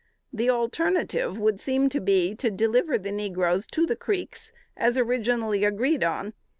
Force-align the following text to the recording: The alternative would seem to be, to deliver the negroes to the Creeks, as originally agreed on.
The 0.33 0.49
alternative 0.49 1.37
would 1.37 1.59
seem 1.59 1.87
to 1.89 1.99
be, 2.01 2.33
to 2.33 2.49
deliver 2.49 2.97
the 2.97 3.11
negroes 3.11 3.67
to 3.67 3.85
the 3.85 3.95
Creeks, 3.95 4.51
as 4.75 4.97
originally 4.97 5.63
agreed 5.63 6.03
on. 6.03 6.33